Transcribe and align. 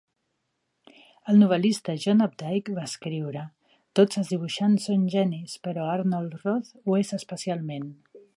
El 1.33 1.35
novel·lista, 1.41 1.93
John 2.05 2.23
Updike, 2.27 2.77
va 2.77 2.85
escriure: 2.91 3.43
"Tots 3.99 4.21
els 4.23 4.33
dibuixants 4.35 4.89
són 4.91 5.05
genis, 5.17 5.55
però 5.69 5.87
Arnold 5.99 6.35
Roth 6.43 6.75
ho 6.81 7.01
és 7.05 7.15
especialment". 7.21 7.89